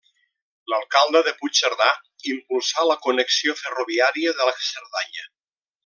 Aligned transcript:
L'alcalde 0.71 1.19
de 1.27 1.33
Puigcerdà 1.41 1.89
impulsà 2.31 2.87
la 2.93 2.97
connexió 3.05 3.55
ferroviària 3.63 4.35
de 4.41 4.49
la 4.53 4.57
Cerdanya. 4.71 5.29